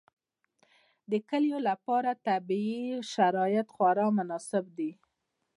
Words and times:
د 1.11 1.13
کلیو 1.29 1.59
لپاره 1.69 2.19
طبیعي 2.27 2.85
شرایط 3.13 3.67
خورا 3.75 4.07
مناسب 4.17 4.65
دي. 4.77 4.91